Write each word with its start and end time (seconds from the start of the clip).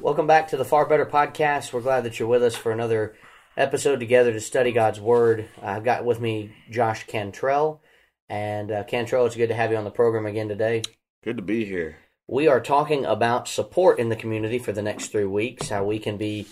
Welcome 0.00 0.26
back 0.26 0.48
to 0.48 0.56
the 0.56 0.64
Far 0.64 0.86
Better 0.86 1.06
Podcast. 1.06 1.72
We're 1.72 1.80
glad 1.80 2.02
that 2.02 2.18
you're 2.18 2.28
with 2.28 2.42
us 2.42 2.56
for 2.56 2.72
another 2.72 3.14
episode 3.56 4.00
together 4.00 4.32
to 4.32 4.40
study 4.40 4.72
God's 4.72 5.00
Word. 5.00 5.48
I've 5.62 5.84
got 5.84 6.04
with 6.04 6.20
me 6.20 6.52
Josh 6.68 7.06
Cantrell. 7.06 7.80
And 8.28 8.72
uh, 8.72 8.82
Cantrell, 8.84 9.24
it's 9.24 9.36
good 9.36 9.50
to 9.50 9.54
have 9.54 9.70
you 9.70 9.76
on 9.76 9.84
the 9.84 9.90
program 9.90 10.26
again 10.26 10.48
today. 10.48 10.82
Good 11.22 11.36
to 11.36 11.44
be 11.44 11.64
here. 11.64 11.98
We 12.26 12.48
are 12.48 12.60
talking 12.60 13.04
about 13.04 13.46
support 13.46 14.00
in 14.00 14.08
the 14.08 14.16
community 14.16 14.58
for 14.58 14.72
the 14.72 14.82
next 14.82 15.08
three 15.08 15.26
weeks, 15.26 15.68
how 15.68 15.84
we 15.84 16.00
can 16.00 16.16
be 16.16 16.48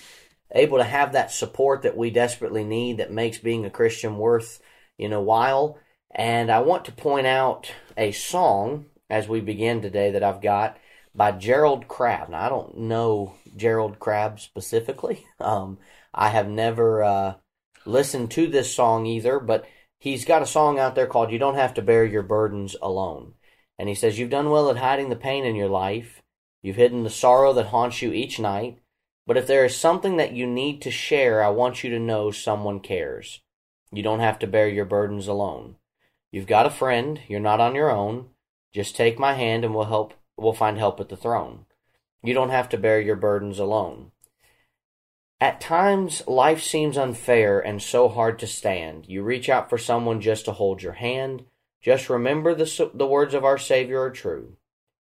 able 0.53 0.79
to 0.79 0.85
have 0.85 1.13
that 1.13 1.33
support 1.33 1.83
that 1.83 1.97
we 1.97 2.11
desperately 2.11 2.63
need 2.63 2.99
that 2.99 3.11
makes 3.11 3.39
being 3.39 3.67
a 3.67 3.71
Christian 3.71 4.19
worth, 4.19 4.63
you 4.97 5.09
know, 5.09 5.21
while. 5.21 5.79
And 6.15 6.49
I 6.49 6.61
want 6.61 6.85
to 6.85 6.93
point 6.93 7.27
out 7.27 7.73
a 7.97 8.13
song 8.13 8.87
as 9.11 9.27
we 9.27 9.41
begin 9.41 9.83
today 9.83 10.13
that 10.13 10.23
I've 10.23 10.41
got 10.41 10.79
by 11.15 11.33
Gerald 11.33 11.89
Crabb. 11.89 12.31
Now, 12.31 12.47
I 12.47 12.49
don't 12.49 12.77
know 12.79 13.35
Gerald 13.57 13.99
Crabb 13.99 14.41
specifically. 14.41 15.27
Um, 15.41 15.79
I 16.15 16.29
have 16.29 16.49
never 16.49 17.03
uh, 17.03 17.35
listened 17.85 18.31
to 18.33 18.47
this 18.47 18.73
song 18.73 19.07
either, 19.07 19.41
but 19.41 19.65
he's 19.99 20.25
got 20.25 20.43
a 20.43 20.47
song 20.47 20.79
out 20.79 20.95
there 20.95 21.09
called 21.09 21.33
You 21.33 21.39
Don't 21.41 21.57
Have 21.57 21.75
to 21.75 21.83
Bear 21.83 22.05
Your 22.05 22.23
Burdens 22.23 22.77
Alone. 22.81 23.35
And 23.77 23.89
he 23.89 23.97
says, 23.97 24.21
You've 24.21 24.31
done 24.31 24.51
well 24.51 24.71
at 24.71 24.77
hiding 24.77 25.09
the 25.09 25.17
pain 25.17 25.45
in 25.45 25.57
your 25.57 25.69
life. 25.69 26.23
You've 26.63 26.77
hidden 26.77 27.03
the 27.03 27.11
sorrow 27.11 27.53
that 27.55 27.67
haunts 27.67 28.03
you 28.03 28.13
each 28.13 28.39
night. 28.39 28.79
But 29.27 29.37
if 29.37 29.49
there 29.49 29.65
is 29.65 29.77
something 29.77 30.17
that 30.19 30.33
you 30.33 30.47
need 30.47 30.81
to 30.83 30.93
share, 30.93 31.43
I 31.43 31.49
want 31.49 31.83
you 31.83 31.91
to 31.91 31.99
know 31.99 32.31
someone 32.31 32.79
cares. 32.79 33.41
You 33.91 34.03
don't 34.05 34.21
have 34.21 34.39
to 34.41 34.47
bear 34.47 34.69
your 34.69 34.85
burdens 34.85 35.27
alone. 35.27 35.77
You've 36.31 36.47
got 36.47 36.67
a 36.67 36.71
friend. 36.71 37.21
You're 37.27 37.41
not 37.41 37.61
on 37.61 37.75
your 37.75 37.91
own. 37.91 38.29
Just 38.73 38.95
take 38.95 39.19
my 39.19 39.35
hand 39.35 39.65
and 39.65 39.75
we'll 39.75 39.85
help 39.87 40.15
we'll 40.37 40.53
find 40.53 40.79
help 40.79 41.01
at 41.01 41.09
the 41.09 41.17
throne. 41.17 41.67
You 42.23 42.35
don't 42.35 42.51
have 42.51 42.69
to 42.71 42.79
bear 42.79 43.01
your 43.01 43.17
burdens 43.17 43.59
alone. 43.59 44.13
At 45.41 45.61
times, 45.61 46.23
life 46.29 46.63
seems 46.63 46.97
unfair 46.97 47.59
and 47.59 47.83
so 47.83 48.09
hard 48.09 48.39
to 48.39 48.47
stand. 48.47 49.07
You 49.09 49.25
reach 49.25 49.49
out 49.49 49.69
for 49.69 49.77
someone 49.77 50.21
just 50.21 50.45
to 50.45 50.53
hold 50.53 50.83
your 50.83 50.93
hand. 50.93 51.47
Just 51.83 52.09
remember 52.09 52.55
the, 52.55 52.91
the 52.95 53.09
words 53.09 53.35
of 53.35 53.45
our 53.45 53.59
Savior 53.59 54.01
are 54.03 54.11
true. 54.11 54.57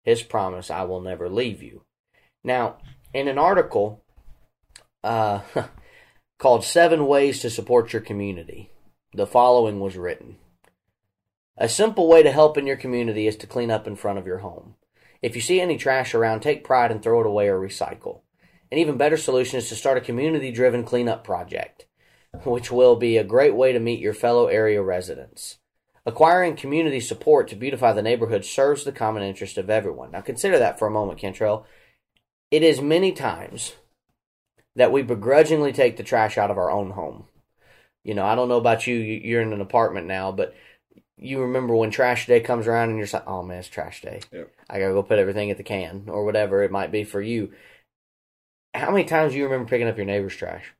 His 0.03 0.25
promise, 0.25 0.73
I 0.73 0.83
will 0.83 1.01
never 1.01 1.29
leave 1.29 1.63
you. 1.63 1.85
Now, 2.43 2.79
in 3.13 3.29
an 3.29 3.39
article 3.39 4.03
uh, 5.05 5.43
called 6.39 6.65
Seven 6.65 7.07
Ways 7.07 7.39
to 7.41 7.49
Support 7.49 7.93
Your 7.93 8.03
Community, 8.03 8.73
the 9.13 9.29
following 9.29 9.79
was 9.79 9.97
written 9.97 10.37
A 11.57 11.69
simple 11.69 12.09
way 12.09 12.25
to 12.25 12.33
help 12.33 12.59
in 12.59 12.67
your 12.67 12.77
community 12.77 13.29
is 13.29 13.37
to 13.37 13.47
clean 13.47 13.71
up 13.71 13.87
in 13.87 13.95
front 13.95 14.19
of 14.19 14.27
your 14.27 14.39
home. 14.39 14.75
If 15.25 15.35
you 15.35 15.41
see 15.41 15.59
any 15.59 15.79
trash 15.79 16.15
around, 16.15 16.41
take 16.41 16.65
pride 16.65 16.91
and 16.91 17.03
throw 17.03 17.19
it 17.21 17.27
away 17.27 17.49
or 17.49 17.59
recycle. 17.59 18.21
An 18.71 18.77
even 18.77 18.99
better 18.99 19.17
solution 19.17 19.57
is 19.57 19.71
to 19.71 19.75
start 19.75 19.97
a 19.97 20.03
community 20.03 20.53
driven 20.53 20.85
cleanup 20.85 21.25
project, 21.25 21.87
which 22.45 22.71
will 22.71 22.97
be 22.97 23.17
a 23.17 23.25
great 23.25 23.55
way 23.55 23.73
to 23.73 23.81
meet 23.81 24.01
your 24.01 24.13
fellow 24.13 24.49
area 24.49 24.83
residents. 24.83 25.57
Acquiring 26.05 26.57
community 26.57 27.01
support 27.01 27.49
to 27.49 27.57
beautify 27.57 27.95
the 27.95 28.03
neighborhood 28.03 28.45
serves 28.45 28.85
the 28.85 28.93
common 28.93 29.23
interest 29.23 29.57
of 29.57 29.71
everyone. 29.71 30.11
Now 30.11 30.21
consider 30.21 30.59
that 30.59 30.79
for 30.79 30.89
a 30.89 30.91
moment, 30.91 31.19
Cantrell. 31.19 31.65
It 32.51 32.63
is 32.63 32.83
many 32.83 33.11
times 33.11 33.77
that 34.77 34.93
we 34.93 35.01
begrudgingly 35.01 35.73
take 35.73 35.97
the 35.97 36.03
trash 36.03 36.37
out 36.37 36.51
of 36.51 36.59
our 36.59 36.71
own 36.71 36.91
home. 36.91 37.29
You 38.03 38.13
know, 38.13 38.27
I 38.27 38.35
don't 38.35 38.51
know 38.51 38.59
about 38.59 38.87
you, 38.87 38.97
you're 38.97 39.41
in 39.41 39.55
an 39.55 39.63
apartment 39.63 40.07
now, 40.07 40.33
but 40.33 40.53
you 41.17 41.41
remember 41.41 41.75
when 41.75 41.91
trash 41.91 42.27
day 42.27 42.41
comes 42.41 42.67
around 42.67 42.91
and 42.91 42.99
you're 42.99 43.09
like, 43.13 43.27
oh 43.27 43.43
man, 43.43 43.59
it's 43.59 43.69
trash 43.69 44.03
day. 44.03 44.21
Yep. 44.33 44.51
I 44.69 44.81
gotta 44.81 44.93
go 44.93 45.03
put 45.03 45.19
everything 45.19 45.51
at 45.51 45.57
the 45.57 45.63
can 45.63 46.05
or 46.09 46.25
whatever 46.25 46.63
it 46.63 46.71
might 46.71 46.91
be 46.91 47.05
for 47.05 47.21
you. 47.21 47.53
How 48.75 48.91
many 48.91 49.05
times 49.05 49.33
do 49.33 49.39
you 49.39 49.45
remember 49.45 49.69
picking 49.69 49.87
up 49.87 49.97
your 49.97 50.07
neighbor's 50.07 50.35
trash? 50.35 50.73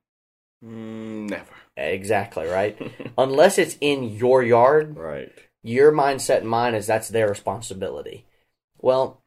Mm, 0.65 1.31
never. 1.31 1.45
Exactly, 1.77 2.47
right? 2.47 2.77
Unless 3.19 3.59
it's 3.59 3.77
in 3.81 4.17
your 4.17 4.43
yard. 4.43 4.97
Right. 4.97 5.33
Your 5.63 5.93
mindset 5.93 6.39
and 6.39 6.49
mine 6.49 6.75
is 6.75 6.87
that's 6.87 7.09
their 7.09 7.29
responsibility. 7.29 8.27
Well, 8.81 9.23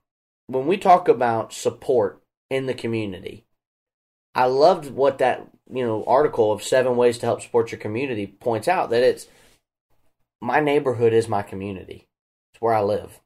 when 0.47 0.67
we 0.67 0.77
talk 0.77 1.07
about 1.07 1.53
support 1.53 2.21
in 2.49 2.65
the 2.65 2.73
community, 2.73 3.45
I 4.35 4.45
loved 4.45 4.91
what 4.91 5.17
that, 5.17 5.47
you 5.71 5.85
know, 5.85 6.03
article 6.05 6.51
of 6.51 6.61
7 6.61 6.95
ways 6.95 7.17
to 7.19 7.25
help 7.25 7.41
support 7.41 7.71
your 7.71 7.79
community 7.79 8.27
points 8.27 8.67
out 8.67 8.89
that 8.89 9.03
it's 9.03 9.27
my 10.41 10.59
neighborhood 10.59 11.13
is 11.13 11.27
my 11.27 11.41
community. 11.41 12.07
It's 12.53 12.61
where 12.61 12.73
I 12.73 12.81
live. 12.81 13.19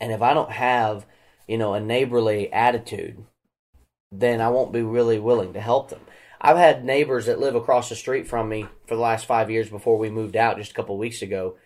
And 0.00 0.12
if 0.12 0.22
I 0.22 0.34
don't 0.34 0.50
have, 0.50 1.06
you 1.46 1.58
know, 1.58 1.74
a 1.74 1.80
neighborly 1.80 2.52
attitude, 2.52 3.24
then 4.10 4.40
I 4.40 4.48
won't 4.48 4.72
be 4.72 4.82
really 4.82 5.18
willing 5.18 5.52
to 5.54 5.60
help 5.60 5.90
them. 5.90 6.00
I've 6.40 6.56
had 6.56 6.84
neighbors 6.84 7.26
that 7.26 7.40
live 7.40 7.54
across 7.54 7.88
the 7.88 7.94
street 7.94 8.28
from 8.28 8.48
me 8.48 8.66
for 8.86 8.96
the 8.96 9.00
last 9.00 9.24
five 9.24 9.50
years 9.50 9.70
before 9.70 9.96
we 9.96 10.10
moved 10.10 10.36
out 10.36 10.58
just 10.58 10.72
a 10.72 10.74
couple 10.74 10.98
weeks 10.98 11.22
ago. 11.22 11.56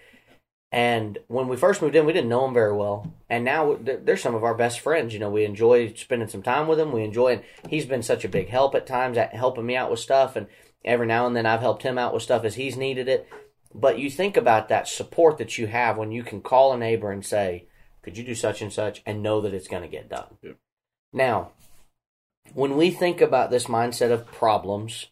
And 0.71 1.19
when 1.29 1.49
we 1.49 1.57
first 1.57 1.81
moved 1.81 1.97
in, 1.97 2.07
we 2.07 2.13
didn't 2.13 2.29
know 2.29 2.43
them 2.43 2.55
very 2.55 2.75
well. 2.75 3.13
And 3.29 3.45
now 3.45 3.79
they're 3.81 4.17
some 4.17 4.35
of 4.35 4.45
our 4.45 4.55
best 4.55 4.81
friends. 4.81 5.15
You 5.15 5.19
know, 5.19 5.31
we 5.31 5.45
enjoy 5.45 5.95
spending 5.95 6.29
some 6.29 6.43
time 6.43 6.69
with 6.69 6.79
them. 6.79 6.93
We 6.93 7.03
enjoy, 7.05 7.33
and 7.33 7.43
he's 7.69 7.87
been 7.87 8.03
such 8.03 8.25
a 8.25 8.29
big 8.29 8.51
help 8.51 8.75
at 8.75 8.87
times 8.87 9.17
at 9.17 9.35
helping 9.35 9.67
me 9.67 9.77
out 9.77 9.91
with 9.91 10.01
stuff. 10.01 10.37
And 10.37 10.47
every 10.85 11.07
now 11.07 11.27
and 11.27 11.35
then 11.35 11.47
I've 11.47 11.61
helped 11.61 11.83
him 11.83 11.99
out 11.99 12.13
with 12.13 12.23
stuff 12.23 12.45
as 12.45 12.55
he's 12.57 12.77
needed 12.77 13.09
it. 13.09 13.27
But 13.75 13.99
you 13.99 14.11
think 14.11 14.37
about 14.37 14.69
that 14.69 14.89
support 14.89 15.39
that 15.39 15.59
you 15.59 15.67
have 15.67 15.99
when 15.99 16.13
you 16.13 16.23
can 16.23 16.41
call 16.41 16.73
a 16.73 16.79
neighbor 16.79 17.11
and 17.11 17.25
say, 17.25 17.67
could 18.03 18.17
you 18.17 18.25
do 18.25 18.35
such 18.35 18.63
and 18.63 18.73
such 18.73 19.03
and 19.05 19.23
know 19.23 19.41
that 19.43 19.53
it's 19.53 19.69
going 19.69 19.83
to 19.83 19.89
get 19.89 20.09
done. 20.09 20.39
Yeah. 20.43 20.53
Now, 21.13 21.51
when 22.55 22.77
we 22.77 22.91
think 22.91 23.21
about 23.21 23.51
this 23.51 23.65
mindset 23.65 24.11
of 24.11 24.27
problems, 24.27 25.09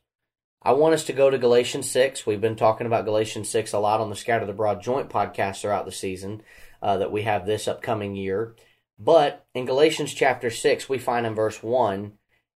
I 0.63 0.73
want 0.73 0.95
us 0.95 1.05
to 1.05 1.13
go 1.13 1.31
to 1.31 1.39
Galatians 1.39 1.91
6. 1.91 2.27
We've 2.27 2.41
been 2.41 2.57
talking 2.57 2.87
about 2.87 3.05
Galatians 3.05 3.49
6 3.51 3.73
a 3.73 3.79
lot 3.79 4.01
on 4.01 4.11
the 4.11 4.17
Scattered 4.17 4.49
Abroad 4.49 4.83
Joint 4.83 5.11
podcast 5.11 5.61
throughout 5.61 5.85
the 5.85 5.93
season 5.93 6.43
uh, 6.83 6.97
that 6.99 7.13
we 7.13 7.23
have 7.23 7.47
this 7.47 7.69
upcoming 7.69 8.17
year. 8.17 8.55
But 8.99 9.47
in 9.55 9.67
Galatians 9.67 10.15
chapter 10.15 10.51
6, 10.51 10.89
we 10.89 10.99
find 10.99 11.27
in 11.27 11.35
verse 11.35 11.63
1 11.63 12.13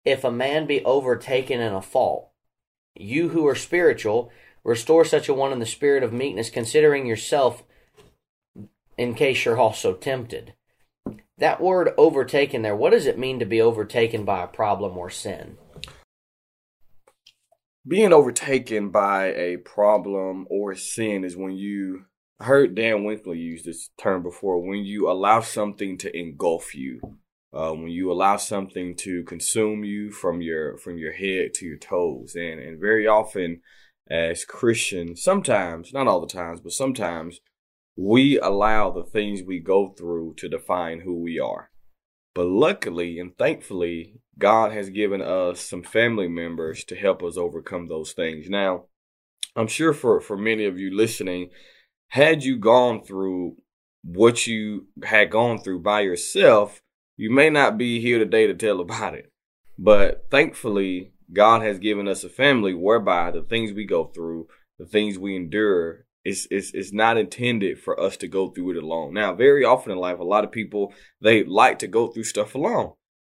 if 0.05 0.23
a 0.23 0.31
man 0.31 0.67
be 0.67 0.85
overtaken 0.85 1.59
in 1.59 1.73
a 1.73 1.81
fault, 1.81 2.29
you 2.95 3.29
who 3.29 3.45
are 3.47 3.55
spiritual, 3.55 4.31
restore 4.67 5.05
such 5.05 5.29
a 5.29 5.33
one 5.33 5.53
in 5.53 5.59
the 5.59 5.65
spirit 5.65 6.03
of 6.03 6.11
meekness, 6.11 6.49
considering 6.49 7.05
yourself 7.05 7.63
in 8.97 9.15
case 9.15 9.45
you're 9.45 9.57
also 9.57 9.93
tempted. 9.93 10.53
That 11.37 11.61
word 11.61 11.93
overtaken 11.97 12.63
there, 12.63 12.75
what 12.75 12.91
does 12.91 13.05
it 13.05 13.17
mean 13.17 13.39
to 13.39 13.45
be 13.45 13.61
overtaken 13.61 14.25
by 14.25 14.43
a 14.43 14.47
problem 14.47 14.97
or 14.97 15.09
sin? 15.09 15.57
Being 17.87 18.11
overtaken 18.11 18.89
by 18.89 19.27
a 19.27 19.57
problem 19.57 20.45
or 20.49 20.75
sin 20.75 21.23
is 21.23 21.37
when 21.37 21.53
you 21.53 22.03
I 22.39 22.43
heard 22.43 22.75
Dan 22.75 23.05
Winkler 23.05 23.33
use 23.35 23.63
this 23.63 23.89
term 23.97 24.21
before 24.21 24.61
when 24.61 24.83
you 24.83 25.09
allow 25.09 25.39
something 25.39 25.97
to 25.99 26.15
engulf 26.15 26.75
you. 26.75 26.99
Uh, 27.53 27.71
when 27.71 27.87
you 27.87 28.11
allow 28.11 28.35
something 28.35 28.95
to 28.97 29.23
consume 29.23 29.85
you 29.85 30.11
from 30.11 30.41
your 30.41 30.77
from 30.77 30.97
your 30.97 31.13
head 31.13 31.53
to 31.53 31.65
your 31.65 31.77
toes 31.77 32.35
and 32.35 32.59
and 32.59 32.79
very 32.79 33.07
often 33.07 33.61
as 34.09 34.45
Christians 34.45 35.21
sometimes 35.21 35.93
not 35.93 36.07
all 36.07 36.21
the 36.21 36.27
times 36.27 36.61
but 36.61 36.71
sometimes 36.71 37.39
we 37.97 38.39
allow 38.39 38.91
the 38.91 39.03
things 39.03 39.41
we 39.41 39.59
go 39.59 39.89
through 39.97 40.35
to 40.37 40.47
define 40.47 40.99
who 40.99 41.19
we 41.19 41.39
are. 41.39 41.71
But 42.35 42.45
luckily 42.45 43.17
and 43.19 43.35
thankfully, 43.35 44.21
God 44.37 44.71
has 44.71 44.91
given 44.91 45.19
us 45.19 45.59
some 45.59 45.81
family 45.81 46.27
members 46.27 46.83
to 46.85 46.95
help 46.95 47.23
us 47.23 47.35
overcome 47.35 47.87
those 47.87 48.13
things. 48.13 48.47
Now, 48.47 48.83
I'm 49.55 49.65
sure 49.65 49.93
for, 49.93 50.21
for 50.21 50.37
many 50.37 50.65
of 50.65 50.77
you 50.77 50.95
listening, 50.95 51.49
had 52.09 52.43
you 52.43 52.57
gone 52.57 53.03
through 53.03 53.55
what 54.03 54.45
you 54.45 54.85
had 55.03 55.31
gone 55.31 55.57
through 55.57 55.79
by 55.79 56.01
yourself, 56.01 56.83
you 57.17 57.31
may 57.31 57.49
not 57.49 57.79
be 57.79 57.99
here 57.99 58.19
today 58.19 58.45
to 58.45 58.53
tell 58.53 58.79
about 58.79 59.15
it. 59.15 59.31
But 59.79 60.27
thankfully, 60.29 61.13
God 61.31 61.61
has 61.61 61.79
given 61.79 62.07
us 62.07 62.23
a 62.23 62.29
family 62.29 62.73
whereby 62.73 63.31
the 63.31 63.41
things 63.41 63.73
we 63.73 63.85
go 63.85 64.05
through, 64.05 64.47
the 64.79 64.85
things 64.85 65.17
we 65.17 65.35
endure, 65.35 66.05
it's, 66.23 66.47
it's, 66.51 66.73
it's 66.73 66.93
not 66.93 67.17
intended 67.17 67.79
for 67.79 67.99
us 67.99 68.17
to 68.17 68.27
go 68.27 68.49
through 68.49 68.71
it 68.71 68.83
alone. 68.83 69.13
Now, 69.13 69.33
very 69.33 69.63
often 69.63 69.91
in 69.91 69.97
life, 69.97 70.19
a 70.19 70.23
lot 70.23 70.43
of 70.43 70.51
people, 70.51 70.93
they 71.21 71.43
like 71.43 71.79
to 71.79 71.87
go 71.87 72.07
through 72.07 72.23
stuff 72.23 72.55
alone. 72.55 72.93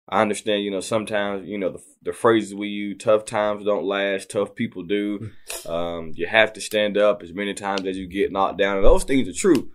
I 0.09 0.23
understand, 0.23 0.63
you 0.63 0.71
know, 0.71 0.81
sometimes, 0.81 1.47
you 1.47 1.59
know, 1.59 1.71
the, 1.71 1.83
the 2.03 2.13
phrases 2.15 2.55
we 2.55 2.69
use, 2.69 2.97
tough 2.99 3.27
times 3.27 3.65
don't 3.67 3.85
last, 3.85 4.31
tough 4.31 4.55
people 4.55 4.85
do. 4.85 5.31
Um, 5.67 6.13
you 6.15 6.27
have 6.27 6.55
to 6.55 6.63
stand 6.63 6.97
up 6.97 7.23
as 7.23 7.35
many 7.35 7.53
times 7.53 7.87
as 7.87 7.99
you 7.99 8.07
get 8.07 8.33
knocked 8.33 8.59
down. 8.59 8.77
And 8.77 8.87
those 8.87 9.05
things 9.05 9.29
are 9.29 9.39
true. 9.39 9.71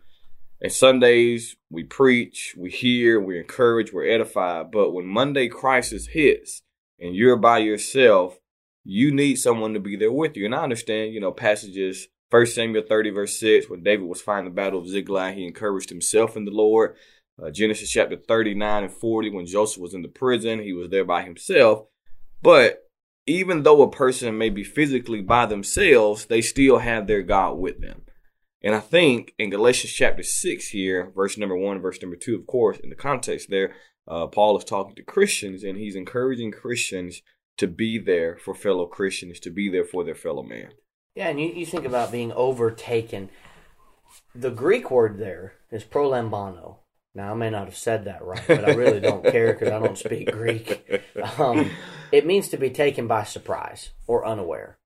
And 0.59 0.71
Sundays, 0.71 1.55
we 1.69 1.83
preach, 1.83 2.55
we 2.57 2.71
hear, 2.71 3.19
we 3.19 3.37
encourage, 3.37 3.93
we're 3.93 4.09
edified. 4.09 4.71
But 4.71 4.91
when 4.91 5.05
Monday 5.05 5.49
crisis 5.49 6.07
hits 6.07 6.62
and 7.03 7.15
you're 7.15 7.35
by 7.35 7.59
yourself, 7.59 8.39
you 8.83 9.13
need 9.13 9.35
someone 9.35 9.73
to 9.73 9.79
be 9.79 9.95
there 9.95 10.11
with 10.11 10.37
you. 10.37 10.45
And 10.45 10.55
I 10.55 10.63
understand, 10.63 11.13
you 11.13 11.19
know, 11.19 11.31
passages 11.31 12.07
First 12.31 12.55
Samuel 12.55 12.83
30, 12.87 13.11
verse 13.11 13.39
6, 13.39 13.69
when 13.69 13.83
David 13.83 14.07
was 14.07 14.21
fighting 14.21 14.45
the 14.45 14.51
battle 14.51 14.79
of 14.79 14.87
Ziklag, 14.87 15.35
he 15.35 15.45
encouraged 15.45 15.89
himself 15.89 16.35
in 16.35 16.45
the 16.45 16.51
Lord. 16.51 16.95
Uh, 17.39 17.51
Genesis 17.51 17.91
chapter 17.91 18.15
39 18.15 18.85
and 18.85 18.91
40, 18.91 19.29
when 19.29 19.45
Joseph 19.45 19.81
was 19.81 19.93
in 19.93 20.01
the 20.01 20.07
prison, 20.07 20.59
he 20.59 20.73
was 20.73 20.89
there 20.89 21.05
by 21.05 21.21
himself. 21.21 21.85
But 22.41 22.89
even 23.27 23.61
though 23.61 23.83
a 23.83 23.91
person 23.91 24.35
may 24.37 24.49
be 24.49 24.63
physically 24.63 25.21
by 25.21 25.45
themselves, 25.45 26.25
they 26.25 26.41
still 26.41 26.79
have 26.79 27.05
their 27.05 27.21
God 27.21 27.59
with 27.59 27.81
them. 27.81 28.01
And 28.63 28.73
I 28.73 28.79
think 28.79 29.35
in 29.37 29.49
Galatians 29.49 29.93
chapter 29.93 30.23
6 30.23 30.69
here, 30.69 31.11
verse 31.15 31.37
number 31.37 31.55
1, 31.55 31.81
verse 31.81 32.01
number 32.01 32.15
2, 32.15 32.35
of 32.35 32.47
course, 32.47 32.79
in 32.79 32.89
the 32.89 32.95
context 32.95 33.49
there, 33.49 33.75
uh, 34.07 34.27
Paul 34.27 34.57
is 34.57 34.63
talking 34.63 34.95
to 34.95 35.03
Christians 35.03 35.63
and 35.63 35.77
he's 35.77 35.95
encouraging 35.95 36.51
Christians 36.51 37.21
to 37.57 37.67
be 37.67 37.97
there 37.97 38.37
for 38.37 38.53
fellow 38.53 38.85
Christians, 38.85 39.39
to 39.41 39.49
be 39.49 39.69
there 39.69 39.85
for 39.85 40.03
their 40.03 40.15
fellow 40.15 40.43
man. 40.43 40.71
Yeah, 41.15 41.29
and 41.29 41.39
you, 41.39 41.47
you 41.47 41.65
think 41.65 41.85
about 41.85 42.11
being 42.11 42.31
overtaken. 42.33 43.29
The 44.33 44.49
Greek 44.49 44.89
word 44.89 45.19
there 45.19 45.53
is 45.71 45.83
prolambano. 45.83 46.77
Now, 47.15 47.31
I 47.31 47.35
may 47.35 47.51
not 47.51 47.65
have 47.65 47.77
said 47.77 48.05
that 48.05 48.23
right, 48.23 48.41
but 48.47 48.67
I 48.67 48.73
really 48.73 48.99
don't 48.99 49.23
care 49.31 49.53
because 49.53 49.69
I 49.69 49.79
don't 49.79 49.97
speak 49.97 50.31
Greek. 50.31 51.03
Um, 51.37 51.69
it 52.11 52.25
means 52.25 52.49
to 52.49 52.57
be 52.57 52.71
taken 52.71 53.07
by 53.07 53.23
surprise 53.23 53.91
or 54.07 54.25
unaware. 54.25 54.79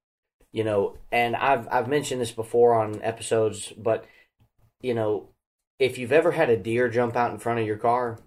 You 0.52 0.66
know, 0.66 0.98
and 1.12 1.36
I've 1.36 1.68
I've 1.72 1.88
mentioned 1.88 2.20
this 2.20 2.32
before 2.32 2.74
on 2.74 3.02
episodes, 3.02 3.72
but 3.78 4.06
you 4.82 4.94
know, 4.94 5.30
if 5.80 5.98
you've 5.98 6.12
ever 6.12 6.32
had 6.32 6.50
a 6.50 6.58
deer 6.58 6.90
jump 6.90 7.16
out 7.16 7.32
in 7.32 7.38
front 7.38 7.60
of 7.60 7.68
your 7.68 7.78
car 7.78 8.20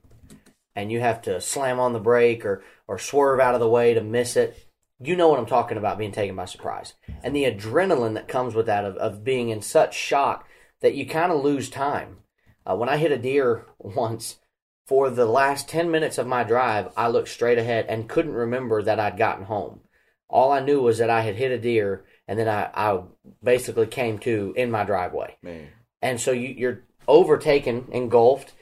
and 0.75 0.91
you 0.91 1.01
have 1.01 1.23
to 1.23 1.41
slam 1.41 1.81
on 1.81 1.93
the 1.93 2.01
brake 2.01 2.45
or 2.45 2.63
or 2.87 2.99
swerve 2.99 3.41
out 3.41 3.55
of 3.55 3.61
the 3.61 3.69
way 3.69 3.95
to 3.95 4.01
miss 4.01 4.37
it, 4.37 4.67
you 5.01 5.17
know 5.17 5.29
what 5.29 5.39
I'm 5.39 5.47
talking 5.47 5.79
about 5.79 5.99
being 5.99 6.13
taken 6.13 6.37
by 6.37 6.45
surprise. 6.45 6.95
And 7.23 7.35
the 7.35 7.45
adrenaline 7.45 8.15
that 8.15 8.29
comes 8.29 8.55
with 8.55 8.67
that 8.67 8.85
of, 8.85 8.97
of 8.97 9.25
being 9.25 9.49
in 9.49 9.63
such 9.63 9.95
shock 9.95 10.47
that 10.81 10.95
you 10.95 11.07
kind 11.07 11.33
of 11.33 11.43
lose 11.43 11.71
time. 11.71 12.19
Uh, 12.67 12.77
when 12.77 12.89
I 12.89 12.97
hit 12.97 13.13
a 13.13 13.19
deer 13.19 13.67
once, 13.79 14.39
for 14.87 15.09
the 15.09 15.25
last 15.25 15.69
10 15.69 15.89
minutes 15.89 16.19
of 16.19 16.27
my 16.27 16.43
drive, 16.43 16.89
I 16.97 17.07
looked 17.07 17.29
straight 17.29 17.59
ahead 17.59 17.87
and 17.89 18.09
couldn't 18.09 18.33
remember 18.33 18.83
that 18.83 18.99
I'd 18.99 19.17
gotten 19.17 19.45
home. 19.45 19.83
All 20.29 20.51
I 20.51 20.59
knew 20.59 20.83
was 20.83 20.99
that 20.99 21.11
I 21.11 21.21
had 21.21 21.37
hit 21.37 21.53
a 21.53 21.59
deer 21.59 22.05
and 22.27 22.37
then 22.37 22.49
I, 22.49 22.71
I 22.75 23.03
basically 23.43 23.87
came 23.87 24.19
to 24.21 24.53
in 24.57 24.69
my 24.69 24.83
driveway. 24.83 25.37
Man. 25.43 25.69
And 26.03 26.21
so 26.21 26.33
you, 26.33 26.49
you're 26.49 26.83
overtaken, 27.07 27.87
engulfed, 27.93 28.53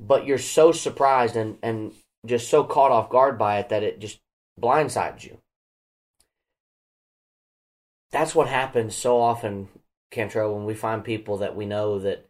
but 0.00 0.26
you're 0.26 0.38
so 0.38 0.72
surprised 0.72 1.36
and, 1.36 1.58
and 1.62 1.92
just 2.24 2.48
so 2.48 2.64
caught 2.64 2.90
off 2.90 3.10
guard 3.10 3.38
by 3.38 3.58
it 3.58 3.68
that 3.68 3.82
it 3.82 4.00
just 4.00 4.18
blindsides 4.60 5.24
you. 5.24 5.38
That's 8.10 8.34
what 8.34 8.48
happens 8.48 8.96
so 8.96 9.20
often, 9.20 9.68
Cantrell, 10.10 10.54
when 10.54 10.64
we 10.64 10.74
find 10.74 11.04
people 11.04 11.36
that 11.38 11.54
we 11.54 11.66
know 11.66 11.98
that 12.00 12.28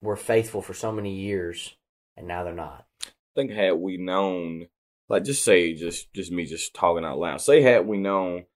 were 0.00 0.16
faithful 0.16 0.62
for 0.62 0.74
so 0.74 0.92
many 0.92 1.14
years 1.14 1.76
and 2.16 2.26
now 2.26 2.44
they're 2.44 2.54
not. 2.54 2.86
I 3.04 3.10
think 3.34 3.50
had 3.50 3.72
we 3.72 3.96
known, 3.96 4.68
like 5.08 5.24
just 5.24 5.44
say, 5.44 5.74
just 5.74 6.12
just 6.14 6.32
me 6.32 6.46
just 6.46 6.72
talking 6.72 7.04
out 7.04 7.18
loud. 7.18 7.40
Say 7.40 7.60
had 7.60 7.86
we 7.86 7.98
known 7.98 8.46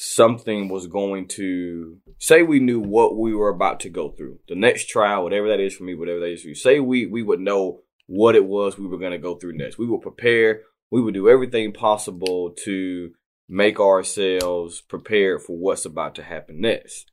something 0.00 0.68
was 0.68 0.86
going 0.86 1.26
to 1.26 1.98
say 2.20 2.40
we 2.40 2.60
knew 2.60 2.78
what 2.78 3.18
we 3.18 3.34
were 3.34 3.48
about 3.48 3.80
to 3.80 3.88
go 3.88 4.12
through 4.12 4.38
the 4.46 4.54
next 4.54 4.88
trial 4.88 5.24
whatever 5.24 5.48
that 5.48 5.58
is 5.58 5.74
for 5.74 5.82
me 5.82 5.92
whatever 5.92 6.20
that 6.20 6.30
is 6.30 6.42
for 6.42 6.48
you. 6.48 6.54
Say 6.54 6.78
we 6.78 7.04
we 7.04 7.20
would 7.20 7.40
know 7.40 7.80
what 8.06 8.36
it 8.36 8.44
was 8.44 8.78
we 8.78 8.86
were 8.86 8.96
going 8.96 9.10
to 9.10 9.18
go 9.18 9.34
through 9.34 9.56
next. 9.56 9.76
We 9.76 9.88
would 9.88 10.00
prepare 10.00 10.60
we 10.88 11.02
would 11.02 11.14
do 11.14 11.28
everything 11.28 11.72
possible 11.72 12.54
to 12.64 13.10
make 13.48 13.80
ourselves 13.80 14.80
prepared 14.82 15.42
for 15.42 15.56
what's 15.58 15.84
about 15.84 16.14
to 16.14 16.22
happen 16.22 16.60
next. 16.60 17.10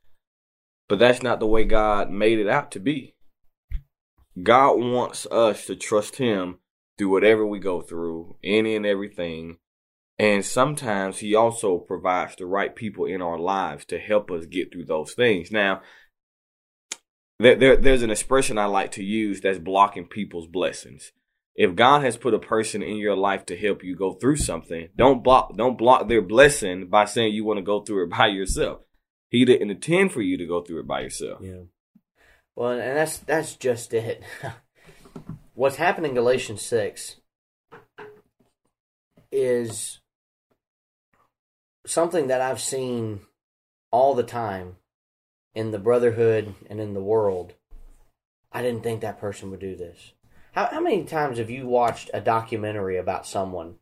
But 0.88 1.00
that's 1.00 1.24
not 1.24 1.40
the 1.40 1.46
way 1.46 1.64
god 1.64 2.12
made 2.12 2.38
it 2.38 2.48
out 2.48 2.70
to 2.70 2.78
be. 2.78 3.16
God 4.40 4.76
wants 4.78 5.26
us 5.26 5.66
to 5.66 5.74
trust 5.74 6.16
him 6.16 6.58
through 6.96 7.10
whatever 7.10 7.44
we 7.44 7.58
go 7.58 7.80
through 7.80 8.36
any 8.44 8.76
and 8.76 8.86
everything 8.86 9.58
and 10.18 10.44
sometimes 10.44 11.18
he 11.18 11.34
also 11.34 11.78
provides 11.78 12.36
the 12.36 12.46
right 12.46 12.74
people 12.74 13.04
in 13.04 13.20
our 13.20 13.38
lives 13.38 13.84
to 13.86 13.98
help 13.98 14.30
us 14.30 14.46
get 14.46 14.72
through 14.72 14.86
those 14.86 15.12
things. 15.12 15.50
Now, 15.50 15.82
there, 17.38 17.54
there, 17.54 17.76
there's 17.76 18.02
an 18.02 18.10
expression 18.10 18.56
I 18.56 18.64
like 18.64 18.92
to 18.92 19.04
use 19.04 19.40
that's 19.40 19.58
blocking 19.58 20.06
people's 20.06 20.46
blessings. 20.46 21.12
If 21.54 21.74
God 21.74 22.02
has 22.02 22.16
put 22.16 22.34
a 22.34 22.38
person 22.38 22.82
in 22.82 22.96
your 22.96 23.16
life 23.16 23.44
to 23.46 23.56
help 23.56 23.82
you 23.82 23.94
go 23.94 24.12
through 24.12 24.36
something, 24.36 24.88
don't 24.96 25.22
block 25.22 25.56
don't 25.56 25.78
block 25.78 26.08
their 26.08 26.22
blessing 26.22 26.88
by 26.88 27.06
saying 27.06 27.34
you 27.34 27.44
want 27.44 27.58
to 27.58 27.62
go 27.62 27.80
through 27.80 28.04
it 28.04 28.10
by 28.18 28.28
yourself. 28.28 28.80
He 29.30 29.44
didn't 29.44 29.70
intend 29.70 30.12
for 30.12 30.22
you 30.22 30.38
to 30.38 30.46
go 30.46 30.62
through 30.62 30.80
it 30.80 30.86
by 30.86 31.00
yourself. 31.00 31.40
Yeah. 31.42 31.64
Well, 32.54 32.72
and 32.72 32.96
that's 32.96 33.18
that's 33.18 33.56
just 33.56 33.92
it. 33.92 34.22
What's 35.54 35.76
happening 35.76 36.10
in 36.10 36.14
Galatians 36.14 36.62
six 36.62 37.16
is 39.32 40.00
something 41.86 42.26
that 42.28 42.40
I've 42.40 42.60
seen 42.60 43.20
all 43.90 44.14
the 44.14 44.22
time 44.22 44.76
in 45.54 45.70
the 45.70 45.78
brotherhood 45.78 46.54
and 46.68 46.80
in 46.80 46.92
the 46.92 47.02
world. 47.02 47.54
I 48.52 48.62
didn't 48.62 48.82
think 48.82 49.00
that 49.00 49.20
person 49.20 49.50
would 49.50 49.60
do 49.60 49.76
this. 49.76 50.12
How, 50.52 50.66
how 50.66 50.80
many 50.80 51.04
times 51.04 51.38
have 51.38 51.50
you 51.50 51.66
watched 51.66 52.10
a 52.12 52.20
documentary 52.20 52.96
about 52.96 53.26
someone 53.26 53.76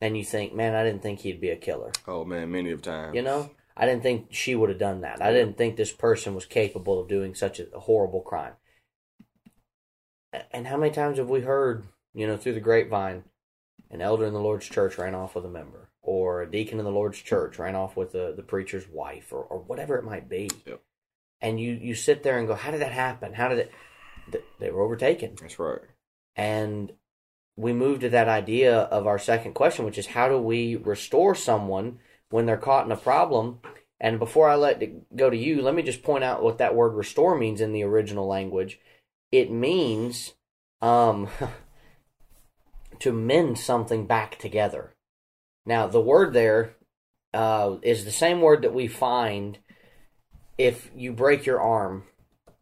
and 0.00 0.16
you 0.16 0.24
think, 0.24 0.54
man, 0.54 0.74
I 0.74 0.84
didn't 0.84 1.02
think 1.02 1.20
he'd 1.20 1.40
be 1.40 1.50
a 1.50 1.56
killer? 1.56 1.92
Oh 2.06 2.24
man, 2.24 2.50
many 2.50 2.70
of 2.70 2.82
times. 2.82 3.14
You 3.14 3.22
know, 3.22 3.50
I 3.76 3.86
didn't 3.86 4.02
think 4.02 4.28
she 4.30 4.54
would 4.54 4.68
have 4.68 4.78
done 4.78 5.00
that. 5.02 5.22
I 5.22 5.32
didn't 5.32 5.56
think 5.56 5.76
this 5.76 5.92
person 5.92 6.34
was 6.34 6.46
capable 6.46 7.00
of 7.00 7.08
doing 7.08 7.34
such 7.34 7.60
a 7.60 7.66
horrible 7.78 8.20
crime. 8.20 8.54
And 10.50 10.66
how 10.66 10.76
many 10.76 10.92
times 10.92 11.18
have 11.18 11.28
we 11.28 11.42
heard, 11.42 11.84
you 12.14 12.26
know, 12.26 12.36
through 12.36 12.54
the 12.54 12.60
grapevine, 12.60 13.24
an 13.92 14.00
elder 14.00 14.26
in 14.26 14.32
the 14.32 14.40
Lord's 14.40 14.68
church 14.68 14.98
ran 14.98 15.14
off 15.14 15.36
with 15.36 15.44
a 15.44 15.50
member? 15.50 15.92
or 16.02 16.42
a 16.42 16.50
deacon 16.50 16.78
in 16.78 16.84
the 16.84 16.90
Lord's 16.90 17.18
church 17.18 17.58
ran 17.58 17.76
off 17.76 17.96
with 17.96 18.12
the, 18.12 18.34
the 18.36 18.42
preacher's 18.42 18.88
wife 18.88 19.32
or, 19.32 19.42
or 19.42 19.58
whatever 19.60 19.96
it 19.96 20.04
might 20.04 20.28
be. 20.28 20.50
Yep. 20.66 20.80
And 21.40 21.60
you, 21.60 21.72
you 21.72 21.94
sit 21.94 22.22
there 22.22 22.38
and 22.38 22.48
go, 22.48 22.54
how 22.54 22.70
did 22.70 22.80
that 22.80 22.92
happen? 22.92 23.32
How 23.32 23.48
did 23.48 23.58
it? 23.58 23.72
They 24.58 24.70
were 24.70 24.82
overtaken. 24.82 25.36
That's 25.40 25.58
right. 25.58 25.80
And 26.36 26.92
we 27.56 27.72
move 27.72 28.00
to 28.00 28.08
that 28.10 28.28
idea 28.28 28.76
of 28.76 29.06
our 29.06 29.18
second 29.18 29.54
question, 29.54 29.84
which 29.84 29.98
is 29.98 30.06
how 30.06 30.28
do 30.28 30.38
we 30.38 30.76
restore 30.76 31.34
someone 31.34 31.98
when 32.30 32.46
they're 32.46 32.56
caught 32.56 32.86
in 32.86 32.92
a 32.92 32.96
problem? 32.96 33.58
And 34.00 34.18
before 34.18 34.48
I 34.48 34.56
let 34.56 34.82
it 34.82 35.16
go 35.16 35.30
to 35.30 35.36
you, 35.36 35.62
let 35.62 35.74
me 35.74 35.82
just 35.82 36.02
point 36.02 36.24
out 36.24 36.42
what 36.42 36.58
that 36.58 36.74
word 36.74 36.94
restore 36.94 37.36
means 37.36 37.60
in 37.60 37.72
the 37.72 37.84
original 37.84 38.26
language. 38.26 38.80
It 39.30 39.50
means 39.50 40.34
um, 40.80 41.28
to 43.02 43.12
mend 43.12 43.58
something 43.58 44.06
back 44.06 44.38
together. 44.38 44.94
Now, 45.66 45.86
the 45.86 46.00
word 46.00 46.32
there 46.32 46.76
uh, 47.34 47.76
is 47.82 48.04
the 48.04 48.10
same 48.12 48.40
word 48.40 48.62
that 48.62 48.74
we 48.74 48.86
find 48.86 49.58
if 50.58 50.90
you 50.94 51.12
break 51.12 51.46
your 51.46 51.60
arm 51.60 52.04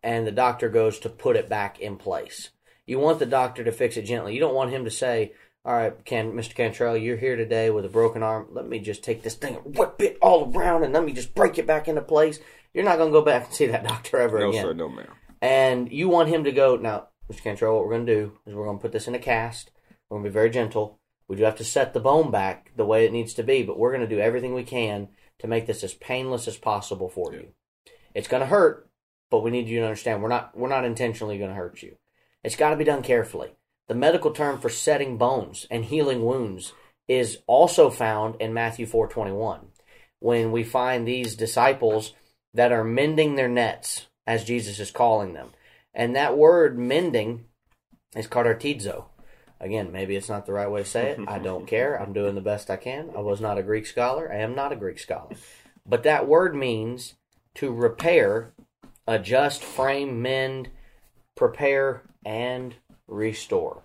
and 0.02 0.26
the 0.26 0.32
doctor 0.32 0.68
goes 0.68 0.98
to 1.00 1.08
put 1.08 1.36
it 1.36 1.48
back 1.48 1.78
in 1.80 1.96
place. 1.96 2.50
You 2.86 2.98
want 2.98 3.18
the 3.18 3.26
doctor 3.26 3.64
to 3.64 3.72
fix 3.72 3.96
it 3.96 4.02
gently. 4.02 4.34
You 4.34 4.40
don't 4.40 4.54
want 4.54 4.70
him 4.70 4.84
to 4.84 4.90
say, 4.90 5.32
"All 5.64 5.74
right, 5.74 6.04
Can 6.04 6.32
Mr. 6.32 6.54
Cantrell, 6.54 6.96
you're 6.96 7.16
here 7.16 7.36
today 7.36 7.70
with 7.70 7.84
a 7.84 7.90
broken 7.90 8.22
arm. 8.22 8.48
Let 8.50 8.66
me 8.66 8.78
just 8.80 9.04
take 9.04 9.22
this 9.22 9.34
thing 9.34 9.56
and 9.56 9.76
whip 9.76 10.00
it 10.00 10.18
all 10.22 10.50
around 10.52 10.84
and 10.84 10.92
let 10.92 11.04
me 11.04 11.12
just 11.12 11.34
break 11.34 11.58
it 11.58 11.66
back 11.66 11.86
into 11.86 12.02
place." 12.02 12.40
You're 12.72 12.84
not 12.84 12.98
going 12.98 13.10
to 13.10 13.18
go 13.18 13.24
back 13.24 13.46
and 13.46 13.54
see 13.54 13.66
that 13.66 13.84
doctor 13.88 14.18
ever 14.18 14.40
no, 14.40 14.48
again. 14.50 14.62
No, 14.62 14.68
sir, 14.68 14.74
no, 14.74 14.88
ma'am. 14.88 15.12
And 15.42 15.92
you 15.92 16.08
want 16.08 16.28
him 16.28 16.44
to 16.44 16.52
go 16.52 16.76
now, 16.76 17.08
Mr. 17.30 17.42
Cantrell. 17.42 17.74
What 17.74 17.84
we're 17.84 17.94
going 17.94 18.06
to 18.06 18.14
do 18.14 18.32
is 18.46 18.54
we're 18.54 18.64
going 18.64 18.78
to 18.78 18.82
put 18.82 18.92
this 18.92 19.08
in 19.08 19.14
a 19.14 19.18
cast. 19.18 19.70
We're 20.10 20.16
going 20.16 20.24
to 20.24 20.30
be 20.30 20.34
very 20.34 20.50
gentle. 20.50 20.98
We 21.28 21.36
do 21.36 21.44
have 21.44 21.56
to 21.56 21.64
set 21.64 21.94
the 21.94 22.00
bone 22.00 22.32
back 22.32 22.72
the 22.76 22.84
way 22.84 23.04
it 23.04 23.12
needs 23.12 23.32
to 23.34 23.44
be, 23.44 23.62
but 23.62 23.78
we're 23.78 23.92
going 23.92 24.06
to 24.06 24.14
do 24.14 24.20
everything 24.20 24.52
we 24.52 24.64
can 24.64 25.08
to 25.38 25.46
make 25.46 25.66
this 25.66 25.84
as 25.84 25.94
painless 25.94 26.48
as 26.48 26.58
possible 26.58 27.08
for 27.08 27.32
you. 27.32 27.48
It's 28.14 28.28
going 28.28 28.40
to 28.40 28.46
hurt, 28.46 28.90
but 29.30 29.40
we 29.40 29.52
need 29.52 29.68
you 29.68 29.78
to 29.78 29.84
understand 29.84 30.22
we're 30.22 30.28
not 30.28 30.56
we're 30.56 30.68
not 30.68 30.84
intentionally 30.84 31.38
going 31.38 31.50
to 31.50 31.56
hurt 31.56 31.82
you. 31.82 31.96
It's 32.42 32.56
got 32.56 32.70
to 32.70 32.76
be 32.76 32.84
done 32.84 33.02
carefully. 33.02 33.54
The 33.86 33.94
medical 33.94 34.32
term 34.32 34.58
for 34.58 34.68
setting 34.68 35.16
bones 35.16 35.66
and 35.70 35.84
healing 35.84 36.24
wounds 36.24 36.72
is 37.06 37.38
also 37.46 37.90
found 37.90 38.40
in 38.40 38.52
Matthew 38.52 38.86
4:21 38.86 39.66
when 40.18 40.52
we 40.52 40.64
find 40.64 41.06
these 41.06 41.36
disciples 41.36 42.14
that 42.52 42.72
are 42.72 42.84
mending 42.84 43.36
their 43.36 43.48
nets 43.48 44.08
as 44.26 44.44
Jesus 44.44 44.80
is 44.80 44.90
calling 44.90 45.32
them. 45.32 45.50
And 45.94 46.14
that 46.14 46.36
word 46.36 46.78
mending 46.78 47.46
is 48.14 48.26
katartizo. 48.26 49.06
Again, 49.60 49.92
maybe 49.92 50.16
it's 50.16 50.28
not 50.28 50.46
the 50.46 50.52
right 50.52 50.70
way 50.70 50.82
to 50.82 50.88
say 50.88 51.10
it. 51.10 51.20
I 51.28 51.38
don't 51.42 51.66
care. 51.66 52.00
I'm 52.00 52.12
doing 52.12 52.34
the 52.34 52.40
best 52.40 52.70
I 52.70 52.76
can. 52.76 53.10
I 53.16 53.20
was 53.20 53.40
not 53.40 53.58
a 53.58 53.62
Greek 53.62 53.86
scholar. 53.86 54.32
I 54.32 54.38
am 54.38 54.54
not 54.54 54.72
a 54.72 54.76
Greek 54.76 54.98
scholar. 54.98 55.36
But 55.86 56.02
that 56.04 56.26
word 56.26 56.54
means 56.54 57.14
to 57.56 57.72
repair, 57.72 58.52
adjust, 59.06 59.62
frame, 59.62 60.22
mend, 60.22 60.70
prepare, 61.36 62.02
and 62.24 62.76
restore. 63.06 63.82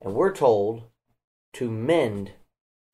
And 0.00 0.14
we're 0.14 0.34
told 0.34 0.84
to 1.54 1.70
mend 1.70 2.32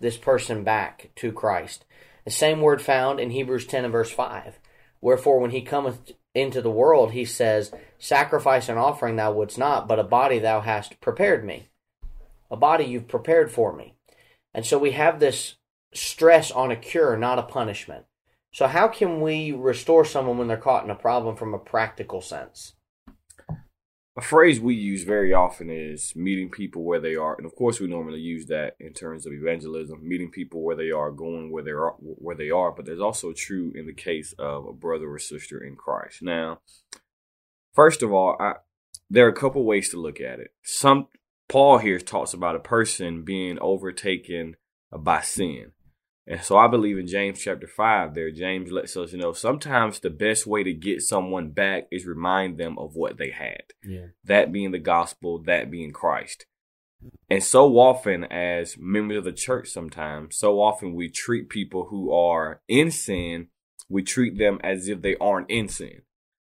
this 0.01 0.17
person 0.17 0.65
back 0.65 1.11
to 1.17 1.33
Christ. 1.33 1.85
The 2.25 2.31
same 2.31 2.61
word 2.61 2.81
found 2.81 3.21
in 3.21 3.31
Hebrews 3.31 3.67
10 3.67 3.85
and 3.85 3.93
verse 3.93 4.11
5. 4.11 4.59
Wherefore, 5.01 5.39
when 5.39 5.51
he 5.51 5.61
cometh 5.61 6.13
into 6.35 6.63
the 6.63 6.71
world, 6.71 7.13
he 7.13 7.25
says, 7.25 7.73
Sacrifice 7.99 8.69
and 8.69 8.79
offering 8.79 9.17
thou 9.17 9.33
wouldst 9.33 9.59
not, 9.59 9.87
but 9.87 9.99
a 9.99 10.05
body 10.05 10.39
thou 10.39 10.61
hast 10.61 11.01
prepared 11.01 11.45
me. 11.45 11.69
A 12.55 12.57
body 12.57 12.85
you've 12.85 13.09
prepared 13.09 13.51
for 13.51 13.75
me. 13.75 13.97
And 14.55 14.65
so 14.65 14.79
we 14.79 14.93
have 14.93 15.19
this 15.19 15.57
stress 15.93 16.53
on 16.53 16.71
a 16.71 16.77
cure, 16.77 17.17
not 17.17 17.41
a 17.41 17.43
punishment. 17.43 18.05
So, 18.53 18.69
how 18.69 18.87
can 18.87 19.21
we 19.21 19.51
restore 19.51 20.05
someone 20.05 20.39
when 20.39 20.47
they're 20.47 20.57
caught 20.57 20.85
in 20.85 20.91
a 20.91 20.95
problem 20.95 21.35
from 21.35 21.53
a 21.53 21.59
practical 21.59 22.21
sense? 22.21 22.75
a 24.17 24.21
phrase 24.21 24.61
we 24.61 24.75
use 24.75 25.03
very 25.03 25.35
often 25.35 25.69
is 25.69 26.15
meeting 26.15 26.49
people 26.49 26.85
where 26.85 27.01
they 27.01 27.17
are, 27.17 27.35
and 27.37 27.45
of 27.45 27.55
course 27.57 27.81
we 27.81 27.89
normally 27.89 28.21
use 28.21 28.47
that 28.47 28.77
in 28.79 28.93
terms 28.93 29.27
of 29.27 29.33
evangelism, 29.33 30.07
meeting 30.07 30.31
people 30.31 30.63
where 30.63 30.77
they 30.77 30.93
are, 30.93 31.11
going 31.11 31.51
where 31.51 31.65
they 31.65 31.73
are, 31.73 31.95
where 31.99 32.37
they 32.37 32.51
are. 32.51 32.71
But 32.71 32.87
there's 32.87 33.01
also 33.01 33.33
true 33.33 33.73
in 33.75 33.87
the 33.87 33.93
case 33.93 34.33
of 34.39 34.67
a 34.67 34.73
brother 34.73 35.11
or 35.11 35.19
sister 35.19 35.59
in 35.59 35.75
Christ. 35.75 36.23
Now, 36.23 36.61
first 37.73 38.05
of 38.05 38.13
all, 38.13 38.37
I, 38.39 38.55
there 39.11 39.27
are 39.27 39.31
a 39.31 39.35
couple 39.35 39.65
ways 39.65 39.91
to 39.91 40.01
look 40.01 40.21
at 40.21 40.39
it. 40.39 40.53
Some 40.63 41.09
Paul 41.49 41.79
here 41.79 41.99
talks 41.99 42.35
about 42.35 42.57
a 42.57 42.61
person 42.61 43.23
being 43.23 43.59
overtaken 43.61 44.57
by 44.91 45.21
sin. 45.21 45.73
And 46.27 46.43
so 46.43 46.57
I 46.57 46.69
believe 46.69 46.97
in 46.97 47.07
James 47.07 47.39
chapter 47.39 47.67
5 47.67 48.15
there. 48.15 48.31
James 48.31 48.73
lets 48.73 48.97
us 48.97 49.13
know 49.13 49.33
sometimes 49.33 50.01
the 50.01 50.09
best 50.09 50.47
way 50.47 50.63
to 50.63 50.73
get 50.73 51.03
someone 51.03 51.51
back 51.51 51.87
is 51.91 52.07
remind 52.07 52.57
them 52.57 52.79
of 52.79 52.95
what 52.95 53.19
they 53.19 53.31
had. 53.31 53.65
Yeah. 53.83 54.07
That 54.25 54.51
being 54.51 54.71
the 54.71 54.79
gospel, 54.79 55.43
that 55.43 55.71
being 55.71 55.93
Christ. 55.93 56.47
And 57.29 57.43
so 57.43 57.77
often, 57.79 58.25
as 58.25 58.77
members 58.79 59.19
of 59.19 59.25
the 59.25 59.33
church, 59.33 59.69
sometimes, 59.69 60.37
so 60.39 60.61
often 60.61 60.95
we 60.95 61.11
treat 61.11 61.51
people 61.51 61.89
who 61.91 62.11
are 62.11 62.63
in 62.67 62.91
sin, 62.91 63.49
we 63.91 64.03
treat 64.03 64.39
them 64.39 64.59
as 64.65 64.89
if 64.89 65.03
they 65.03 65.17
aren't 65.21 65.51
in 65.51 65.69
sin. 65.69 66.01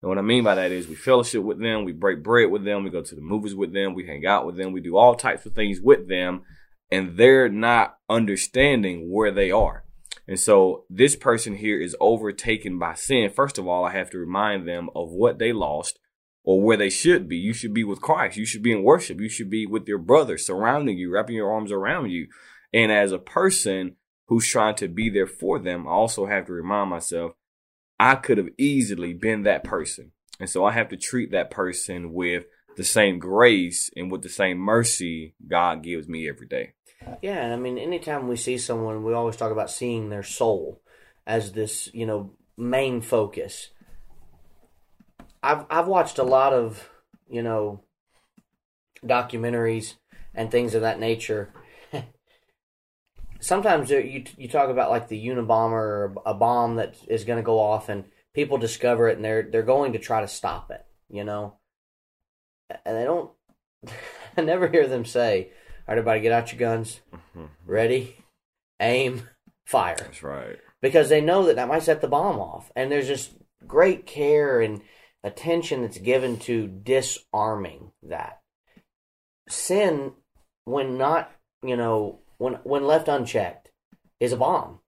And 0.03 0.09
what 0.09 0.19
I 0.19 0.23
mean 0.23 0.45
by 0.45 0.55
that 0.55 0.73
is 0.73 0.88
we 0.88 0.95
fellowship 0.95 1.43
with 1.43 1.61
them, 1.61 1.85
we 1.85 1.93
break 1.93 2.23
bread 2.23 2.50
with 2.50 2.65
them, 2.65 2.85
we 2.85 2.91
go 2.91 3.03
to 3.03 3.15
the 3.15 3.21
movies 3.21 3.55
with 3.55 3.73
them, 3.73 3.95
we 3.95 4.07
hang 4.07 4.26
out 4.26 4.47
with 4.47 4.57
them, 4.57 4.73
we 4.73 4.81
do 4.81 4.97
all 4.97 5.15
types 5.15 5.47
of 5.47 5.55
things 5.55 5.81
with 5.81 6.09
them 6.09 6.43
and 6.91 7.17
they're 7.17 7.49
not 7.49 7.99
understanding 8.09 9.11
where 9.11 9.33
they 9.33 9.50
are. 9.50 9.85
And 10.29 10.38
so 10.38 10.85
this 10.91 11.17
person 11.17 11.57
here 11.57 11.81
is 11.81 11.97
overtaken 12.00 12.79
by 12.79 12.95
sin. 12.95 13.31
First 13.31 13.59
of 13.59 13.67
all, 13.67 13.85
I 13.85 13.93
have 13.93 14.11
to 14.11 14.19
remind 14.19 14.67
them 14.67 14.88
of 14.95 15.11
what 15.11 15.38
they 15.38 15.53
lost 15.53 15.99
or 16.45 16.61
where 16.61 16.76
they 16.76 16.91
should 16.91 17.29
be. 17.29 17.37
You 17.37 17.53
should 17.53 17.75
be 17.75 17.85
with 17.85 18.00
Christ. 18.00 18.37
You 18.37 18.47
should 18.47 18.62
be 18.62 18.73
in 18.73 18.83
worship. 18.83 19.21
You 19.21 19.29
should 19.29 19.50
be 19.50 19.67
with 19.67 19.87
your 19.87 19.99
brother 19.99 20.37
surrounding 20.37 20.99
you, 20.99 21.12
wrapping 21.12 21.37
your 21.37 21.53
arms 21.53 21.71
around 21.71 22.11
you. 22.11 22.29
And 22.73 22.91
as 22.91 23.12
a 23.12 23.19
person 23.19 23.97
who's 24.26 24.49
trying 24.49 24.75
to 24.76 24.88
be 24.88 25.11
there 25.11 25.26
for 25.26 25.59
them, 25.59 25.87
I 25.87 25.93
also 25.93 26.26
have 26.26 26.47
to 26.47 26.53
remind 26.53 26.91
myself 26.91 27.33
I 27.99 28.17
could 28.17 28.38
have 28.38 28.49
easily 28.59 29.15
been 29.15 29.43
that 29.43 29.65
person. 29.65 30.12
And 30.38 30.50
so 30.50 30.65
I 30.65 30.73
have 30.73 30.88
to 30.91 30.97
treat 30.97 31.31
that 31.33 31.50
person 31.50 32.12
with 32.12 32.45
the 32.76 32.85
same 32.85 33.19
grace 33.19 33.91
and 33.97 34.11
with 34.11 34.23
the 34.23 34.29
same 34.29 34.59
mercy 34.59 35.35
God 35.47 35.83
gives 35.83 36.09
me 36.09 36.29
every 36.29 36.47
day. 36.47 36.75
Yeah, 37.23 37.43
and 37.43 37.53
I 37.53 37.57
mean, 37.57 37.79
anytime 37.79 38.29
we 38.29 38.37
see 38.37 38.59
someone, 38.59 39.03
we 39.03 39.15
always 39.15 39.37
talk 39.37 39.53
about 39.53 39.71
seeing 39.71 40.09
their 40.09 40.23
soul 40.23 40.83
as 41.26 41.53
this, 41.53 41.88
you 41.95 42.07
know, 42.07 42.33
main 42.57 43.00
focus. 43.00 43.71
I've 45.43 45.65
I've 45.71 45.87
watched 45.87 46.19
a 46.19 46.25
lot 46.25 46.53
of, 46.53 46.88
you 47.29 47.43
know, 47.43 47.81
documentaries 49.05 49.95
and 50.35 50.50
things 50.50 50.75
of 50.75 50.83
that 50.83 51.00
nature. 51.00 51.53
Sometimes 53.47 53.91
you 53.91 54.25
you 54.37 54.49
talk 54.49 54.71
about 54.71 54.91
like 54.91 55.07
the 55.07 55.25
Unabomber 55.25 55.73
or 55.73 56.15
a 56.26 56.35
bomb 56.35 56.76
that 56.76 56.97
is 57.07 57.23
going 57.23 57.37
to 57.37 57.45
go 57.45 57.61
off, 57.61 57.88
and 57.88 58.03
people 58.35 58.59
discover 58.59 59.09
it, 59.09 59.15
and 59.15 59.25
they're 59.25 59.49
they're 59.49 59.62
going 59.62 59.93
to 59.93 60.00
try 60.00 60.21
to 60.21 60.26
stop 60.26 60.73
it, 60.73 60.85
you 61.09 61.23
know, 61.23 61.55
and 62.85 62.97
they 62.97 63.05
don't. 63.05 63.31
I 64.37 64.41
never 64.41 64.67
hear 64.67 64.88
them 64.88 65.05
say, 65.05 65.53
all 65.87 65.95
right, 65.95 65.99
everybody, 65.99 66.21
get 66.23 66.33
out 66.33 66.50
your 66.50 66.59
guns. 66.59 66.99
Mm-hmm. 67.15 67.45
Ready, 67.65 68.17
aim, 68.81 69.29
fire. 69.65 69.95
That's 69.97 70.25
right. 70.25 70.59
Because 70.83 71.09
they 71.09 71.21
know 71.21 71.47
that 71.47 71.55
that 71.55 71.69
might 71.69 71.85
set 71.85 72.00
the 72.00 72.09
bomb 72.09 72.41
off, 72.41 72.73
and 72.75 72.91
there's 72.91 73.07
just 73.07 73.31
great 73.65 74.07
care 74.07 74.61
and 74.61 74.83
attention 75.23 75.83
that's 75.83 75.99
given 75.99 76.37
to 76.41 76.67
disarming 76.67 77.93
that. 78.03 78.41
Sin, 79.49 80.15
when 80.65 80.99
not, 80.99 81.31
you 81.62 81.76
know, 81.76 82.23
when 82.38 82.55
when 82.64 82.87
left 82.87 83.09
unchecked, 83.09 83.71
is 84.21 84.33
a 84.33 84.37
bomb, 84.37 84.81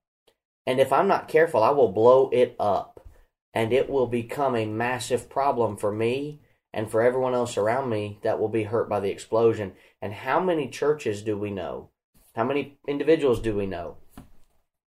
and 0.65 0.79
if 0.79 0.93
I'm 0.93 1.07
not 1.07 1.27
careful, 1.27 1.63
I 1.63 1.71
will 1.71 1.91
blow 1.91 2.29
it 2.31 2.55
up, 2.59 3.07
and 3.53 3.73
it 3.73 3.89
will 3.89 4.07
become 4.07 4.55
a 4.55 4.65
massive 4.65 5.29
problem 5.29 5.77
for 5.77 5.91
me 5.91 6.41
and 6.73 6.89
for 6.89 7.01
everyone 7.01 7.33
else 7.33 7.57
around 7.57 7.89
me 7.89 8.19
that 8.21 8.39
will 8.39 8.49
be 8.49 8.63
hurt 8.63 8.87
by 8.87 8.99
the 8.99 9.09
explosion. 9.09 9.73
And 10.01 10.13
how 10.13 10.39
many 10.39 10.67
churches 10.67 11.23
do 11.23 11.37
we 11.37 11.51
know? 11.51 11.89
How 12.35 12.43
many 12.43 12.77
individuals 12.87 13.39
do 13.41 13.55
we 13.55 13.65
know 13.65 13.97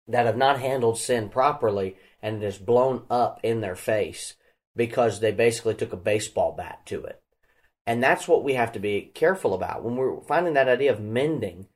that 0.07 0.27
have 0.27 0.37
not 0.37 0.61
handled 0.61 0.99
sin 0.99 1.29
properly 1.29 1.97
and 2.23 2.43
it 2.43 2.47
is 2.47 2.59
blown 2.59 3.05
up 3.09 3.41
in 3.43 3.61
their 3.61 3.77
face 3.77 4.35
because 4.77 5.21
they 5.21 5.33
basically 5.33 5.75
took 5.75 5.93
a 5.93 5.97
baseball 5.97 6.53
bat 6.53 6.81
to 6.87 7.03
it? 7.05 7.23
And 7.87 8.03
that's 8.03 8.29
what 8.29 8.45
we 8.45 8.55
have 8.55 8.73
to 8.73 8.79
be 8.79 9.11
careful 9.15 9.55
about 9.55 9.83
when 9.83 9.97
we're 9.97 10.21
finding 10.21 10.55
that 10.55 10.69
idea 10.69 10.93
of 10.93 11.01
mending 11.01 11.67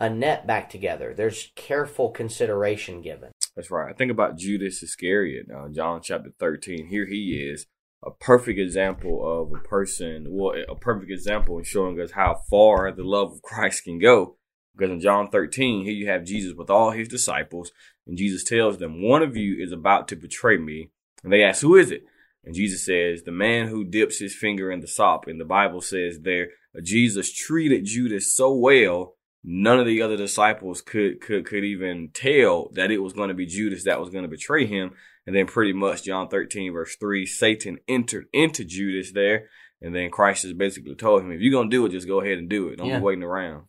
a 0.00 0.08
net 0.08 0.46
back 0.46 0.70
together. 0.70 1.14
There's 1.14 1.52
careful 1.54 2.10
consideration 2.10 3.02
given. 3.02 3.32
That's 3.54 3.70
right. 3.70 3.90
I 3.90 3.92
think 3.92 4.10
about 4.10 4.38
Judas 4.38 4.82
Iscariot, 4.82 5.46
uh, 5.54 5.68
John 5.68 6.00
chapter 6.02 6.32
13. 6.38 6.86
Here 6.88 7.06
he 7.06 7.46
is 7.50 7.66
a 8.02 8.10
perfect 8.10 8.58
example 8.58 9.20
of 9.22 9.52
a 9.52 9.62
person, 9.62 10.26
well, 10.30 10.54
a 10.68 10.74
perfect 10.74 11.10
example 11.10 11.58
in 11.58 11.64
showing 11.64 12.00
us 12.00 12.12
how 12.12 12.40
far 12.48 12.90
the 12.90 13.04
love 13.04 13.32
of 13.32 13.42
Christ 13.42 13.84
can 13.84 13.98
go. 13.98 14.36
Because 14.74 14.92
in 14.92 15.00
John 15.00 15.28
13, 15.28 15.84
here 15.84 15.92
you 15.92 16.06
have 16.08 16.24
Jesus 16.24 16.54
with 16.56 16.70
all 16.70 16.92
his 16.92 17.08
disciples, 17.08 17.70
and 18.06 18.16
Jesus 18.16 18.44
tells 18.44 18.78
them, 18.78 19.02
One 19.02 19.22
of 19.22 19.36
you 19.36 19.62
is 19.62 19.72
about 19.72 20.08
to 20.08 20.16
betray 20.16 20.56
me. 20.56 20.90
And 21.22 21.30
they 21.30 21.42
ask, 21.42 21.60
Who 21.60 21.76
is 21.76 21.90
it? 21.90 22.04
And 22.44 22.54
Jesus 22.54 22.86
says, 22.86 23.22
The 23.22 23.32
man 23.32 23.68
who 23.68 23.84
dips 23.84 24.18
his 24.18 24.34
finger 24.34 24.70
in 24.70 24.80
the 24.80 24.86
sop. 24.86 25.26
And 25.26 25.38
the 25.38 25.44
Bible 25.44 25.82
says 25.82 26.20
there, 26.22 26.48
Jesus 26.82 27.32
treated 27.32 27.84
Judas 27.84 28.34
so 28.34 28.54
well, 28.54 29.16
none 29.42 29.80
of 29.80 29.86
the 29.86 30.02
other 30.02 30.16
disciples 30.16 30.80
could 30.80 31.20
could 31.20 31.46
could 31.46 31.64
even 31.64 32.10
tell 32.12 32.70
that 32.74 32.90
it 32.90 32.98
was 32.98 33.12
going 33.12 33.28
to 33.28 33.34
be 33.34 33.46
Judas 33.46 33.84
that 33.84 34.00
was 34.00 34.10
going 34.10 34.24
to 34.24 34.28
betray 34.28 34.66
him. 34.66 34.92
And 35.26 35.36
then 35.36 35.46
pretty 35.46 35.72
much 35.72 36.04
John 36.04 36.28
13 36.28 36.72
verse 36.72 36.96
3, 36.96 37.26
Satan 37.26 37.78
entered 37.86 38.26
into 38.32 38.64
Judas 38.64 39.12
there. 39.12 39.48
And 39.82 39.94
then 39.94 40.10
Christ 40.10 40.42
has 40.42 40.52
basically 40.52 40.94
told 40.94 41.22
him, 41.22 41.32
if 41.32 41.40
you're 41.40 41.52
going 41.52 41.70
to 41.70 41.76
do 41.76 41.86
it, 41.86 41.92
just 41.92 42.08
go 42.08 42.20
ahead 42.20 42.38
and 42.38 42.48
do 42.48 42.68
it. 42.68 42.76
Don't 42.76 42.88
yeah. 42.88 42.98
be 42.98 43.04
waiting 43.04 43.22
around. 43.22 43.64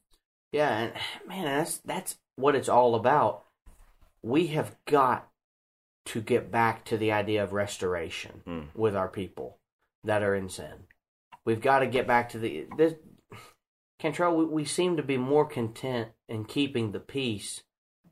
Yeah. 0.51 0.77
And 0.77 0.93
man, 1.27 1.45
that's, 1.45 1.77
that's 1.79 2.17
what 2.35 2.55
it's 2.55 2.69
all 2.69 2.95
about. 2.95 3.43
We 4.21 4.47
have 4.47 4.75
got 4.85 5.29
to 6.05 6.21
get 6.21 6.51
back 6.51 6.83
to 6.85 6.97
the 6.97 7.11
idea 7.11 7.43
of 7.43 7.53
restoration 7.53 8.41
mm. 8.45 8.65
with 8.75 8.95
our 8.95 9.07
people 9.07 9.59
that 10.03 10.23
are 10.23 10.35
in 10.35 10.49
sin. 10.49 10.85
We've 11.45 11.61
got 11.61 11.79
to 11.79 11.87
get 11.87 12.07
back 12.07 12.29
to 12.29 12.39
the, 12.39 12.67
this, 12.77 12.93
Cantrell, 14.01 14.35
we, 14.35 14.45
we 14.45 14.65
seem 14.65 14.97
to 14.97 15.03
be 15.03 15.17
more 15.17 15.45
content 15.45 16.09
in 16.27 16.45
keeping 16.45 16.91
the 16.91 16.99
peace 16.99 17.61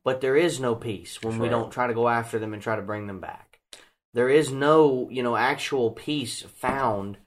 but 0.04 0.22
there 0.22 0.36
is 0.36 0.60
no 0.60 0.76
peace 0.76 1.22
when 1.22 1.40
we 1.40 1.50
don't 1.50 1.72
try 1.72 1.88
to 1.88 1.94
go 1.94 2.08
after 2.08 2.40
them 2.40 2.54
and 2.54 2.64
try 2.64 2.76
to 2.76 2.82
bring 2.82 3.08
them 3.08 3.20
back. 3.20 3.60
There 4.14 4.30
is 4.30 4.52
no, 4.52 5.08
you 5.12 5.22
know, 5.22 5.36
actual 5.36 5.92
peace 5.92 6.42
found 6.42 7.18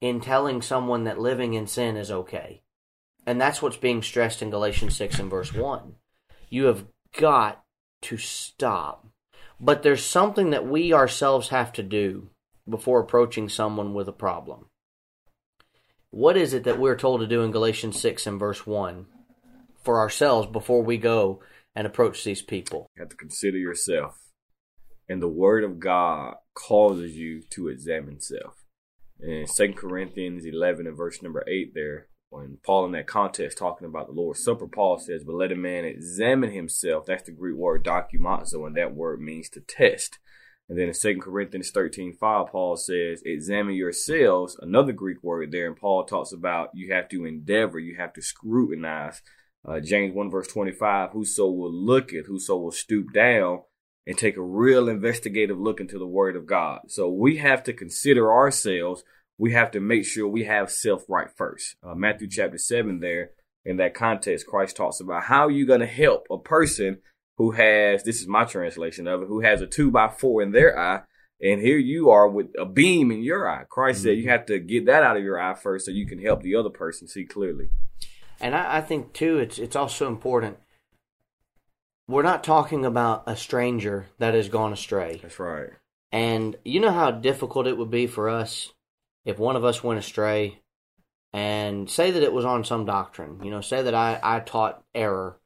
in 0.00 0.20
telling 0.20 0.60
someone 0.60 1.04
that 1.04 1.18
living 1.18 1.54
in 1.54 1.66
sin 1.66 1.96
is 1.96 2.10
okay. 2.10 2.62
And 3.26 3.40
that's 3.40 3.62
what's 3.62 3.78
being 3.78 4.02
stressed 4.02 4.42
in 4.42 4.50
Galatians 4.50 4.96
6 4.96 5.18
and 5.18 5.30
verse 5.30 5.54
1. 5.54 5.94
You 6.50 6.66
have 6.66 6.84
got 7.18 7.64
to 8.02 8.16
stop. 8.18 9.06
But 9.58 9.82
there's 9.82 10.04
something 10.04 10.50
that 10.50 10.66
we 10.66 10.92
ourselves 10.92 11.48
have 11.48 11.72
to 11.74 11.82
do 11.82 12.28
before 12.68 13.00
approaching 13.00 13.48
someone 13.48 13.94
with 13.94 14.08
a 14.08 14.12
problem. 14.12 14.66
What 16.10 16.36
is 16.36 16.54
it 16.54 16.64
that 16.64 16.78
we're 16.78 16.96
told 16.96 17.20
to 17.20 17.26
do 17.26 17.42
in 17.42 17.50
Galatians 17.50 18.00
6 18.00 18.26
and 18.26 18.40
verse 18.40 18.66
1 18.66 19.06
for 19.86 20.00
ourselves 20.00 20.48
before 20.48 20.82
we 20.82 20.98
go 20.98 21.40
and 21.76 21.86
approach 21.86 22.24
these 22.24 22.42
people. 22.42 22.90
You 22.96 23.02
have 23.02 23.10
to 23.10 23.16
consider 23.16 23.58
yourself. 23.58 24.18
And 25.08 25.22
the 25.22 25.28
word 25.28 25.62
of 25.62 25.78
God 25.78 26.34
causes 26.54 27.16
you 27.16 27.42
to 27.50 27.68
examine 27.68 28.20
self. 28.20 28.64
In 29.20 29.46
2 29.46 29.74
Corinthians 29.74 30.44
11 30.44 30.86
and 30.86 30.96
verse 30.96 31.22
number 31.22 31.44
8 31.46 31.72
there, 31.74 32.08
when 32.30 32.58
Paul 32.64 32.86
in 32.86 32.92
that 32.92 33.06
context 33.06 33.58
talking 33.58 33.86
about 33.86 34.08
the 34.08 34.12
Lord's 34.12 34.42
Supper, 34.42 34.66
Paul 34.66 34.98
says, 34.98 35.22
But 35.24 35.36
let 35.36 35.52
a 35.52 35.56
man 35.56 35.84
examine 35.84 36.50
himself. 36.50 37.06
That's 37.06 37.22
the 37.22 37.32
Greek 37.32 37.54
word 37.56 37.84
dokimazo, 37.84 38.66
and 38.66 38.76
that 38.76 38.96
word 38.96 39.20
means 39.20 39.48
to 39.50 39.60
test. 39.60 40.18
And 40.68 40.78
then 40.78 40.88
in 40.88 40.94
2 40.94 41.20
Corinthians 41.20 41.70
13, 41.70 42.16
5, 42.18 42.46
Paul 42.48 42.76
says, 42.76 43.22
Examine 43.24 43.74
yourselves, 43.74 44.58
another 44.60 44.92
Greek 44.92 45.22
word 45.22 45.52
there. 45.52 45.66
And 45.66 45.76
Paul 45.76 46.04
talks 46.04 46.32
about 46.32 46.70
you 46.74 46.92
have 46.92 47.08
to 47.10 47.24
endeavor, 47.24 47.78
you 47.78 47.96
have 47.96 48.12
to 48.14 48.22
scrutinize 48.22 49.22
uh, 49.66 49.80
James 49.80 50.14
1 50.14 50.30
verse 50.30 50.48
25, 50.48 51.10
whoso 51.10 51.50
will 51.50 51.72
look 51.72 52.12
at, 52.12 52.26
whoso 52.26 52.56
will 52.56 52.72
stoop 52.72 53.12
down 53.12 53.62
and 54.06 54.16
take 54.16 54.36
a 54.36 54.42
real 54.42 54.88
investigative 54.88 55.58
look 55.58 55.80
into 55.80 55.98
the 55.98 56.06
Word 56.06 56.36
of 56.36 56.46
God. 56.46 56.82
So 56.88 57.10
we 57.10 57.38
have 57.38 57.64
to 57.64 57.72
consider 57.72 58.32
ourselves. 58.32 59.02
We 59.38 59.52
have 59.52 59.72
to 59.72 59.80
make 59.80 60.04
sure 60.04 60.28
we 60.28 60.44
have 60.44 60.70
self 60.70 61.04
right 61.08 61.28
first. 61.36 61.76
Uh, 61.82 61.94
Matthew 61.94 62.28
chapter 62.28 62.58
7 62.58 63.00
there, 63.00 63.30
in 63.64 63.78
that 63.78 63.94
context, 63.94 64.46
Christ 64.46 64.76
talks 64.76 65.00
about 65.00 65.24
how 65.24 65.48
you're 65.48 65.66
going 65.66 65.80
to 65.80 65.86
help 65.86 66.28
a 66.30 66.38
person 66.38 66.98
who 67.36 67.52
has, 67.52 68.02
this 68.02 68.20
is 68.20 68.26
my 68.26 68.44
translation 68.44 69.06
of 69.06 69.22
it, 69.22 69.28
who 69.28 69.40
has 69.40 69.60
a 69.60 69.66
two 69.66 69.90
by 69.90 70.08
four 70.08 70.42
in 70.42 70.52
their 70.52 70.78
eye. 70.78 71.02
And 71.40 71.60
here 71.60 71.76
you 71.76 72.08
are 72.10 72.28
with 72.28 72.48
a 72.58 72.64
beam 72.64 73.10
in 73.10 73.22
your 73.22 73.48
eye. 73.48 73.64
Christ 73.68 73.98
mm-hmm. 73.98 74.04
said 74.04 74.16
you 74.16 74.22
mm-hmm. 74.22 74.30
have 74.30 74.46
to 74.46 74.58
get 74.58 74.86
that 74.86 75.02
out 75.02 75.16
of 75.16 75.22
your 75.22 75.38
eye 75.38 75.54
first 75.54 75.84
so 75.84 75.90
you 75.90 76.06
can 76.06 76.22
help 76.22 76.42
the 76.42 76.54
other 76.54 76.70
person 76.70 77.06
see 77.08 77.24
clearly. 77.24 77.68
And 78.40 78.54
I, 78.54 78.78
I 78.78 78.80
think 78.80 79.12
too, 79.12 79.38
it's 79.38 79.58
it's 79.58 79.76
also 79.76 80.08
important. 80.08 80.58
We're 82.08 82.22
not 82.22 82.44
talking 82.44 82.86
about 82.86 83.24
a 83.26 83.36
stranger 83.36 84.06
that 84.18 84.34
has 84.34 84.48
gone 84.48 84.72
astray. 84.72 85.18
That's 85.20 85.38
right. 85.38 85.70
And 86.12 86.56
you 86.64 86.80
know 86.80 86.92
how 86.92 87.10
difficult 87.10 87.66
it 87.66 87.76
would 87.76 87.90
be 87.90 88.06
for 88.06 88.28
us 88.28 88.72
if 89.24 89.38
one 89.38 89.56
of 89.56 89.64
us 89.64 89.82
went 89.82 89.98
astray 89.98 90.60
and 91.32 91.90
say 91.90 92.12
that 92.12 92.22
it 92.22 92.32
was 92.32 92.44
on 92.44 92.64
some 92.64 92.86
doctrine, 92.86 93.40
you 93.42 93.50
know, 93.50 93.60
say 93.60 93.82
that 93.82 93.94
I, 93.94 94.18
I 94.22 94.40
taught 94.40 94.82
error 94.94 95.38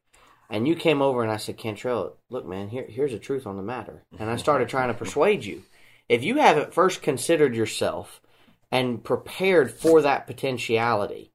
and 0.51 0.67
you 0.67 0.75
came 0.75 1.01
over 1.01 1.23
and 1.23 1.31
I 1.31 1.37
said, 1.37 1.57
Cantrell, 1.57 2.17
look, 2.29 2.45
man, 2.45 2.67
here, 2.67 2.85
here's 2.87 3.13
the 3.13 3.19
truth 3.19 3.47
on 3.47 3.55
the 3.55 3.63
matter. 3.63 4.03
And 4.19 4.29
I 4.29 4.35
started 4.35 4.67
trying 4.67 4.89
to 4.89 4.93
persuade 4.93 5.45
you. 5.45 5.63
If 6.09 6.23
you 6.23 6.35
haven't 6.39 6.73
first 6.73 7.01
considered 7.01 7.55
yourself 7.55 8.21
and 8.69 9.01
prepared 9.01 9.71
for 9.71 10.01
that 10.01 10.27
potentiality, 10.27 11.31